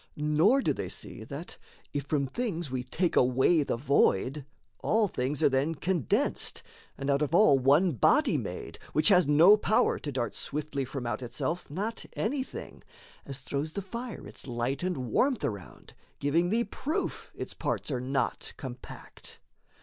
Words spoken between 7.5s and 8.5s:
One body